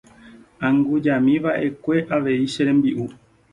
[0.67, 3.05] Angujami va'ekue avei che rembi'u.